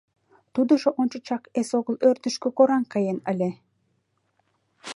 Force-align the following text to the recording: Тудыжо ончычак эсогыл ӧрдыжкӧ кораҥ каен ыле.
Тудыжо 0.53 0.89
ончычак 1.01 1.43
эсогыл 1.59 1.95
ӧрдыжкӧ 2.07 2.49
кораҥ 2.57 2.83
каен 2.93 3.17
ыле. 3.31 3.49